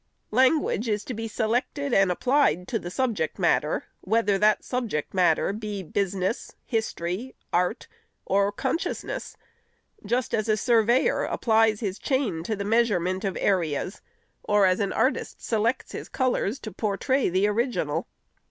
[0.31, 5.53] Language is to be selected and applied to the subject matter, whether that subject matter
[5.53, 7.87] be business, history, art
[8.25, 9.37] or consciousness,
[10.03, 14.01] just as a surveyor applies his chain to the measurement of areas,
[14.41, 18.07] or as an artist selects his colors to portray the original.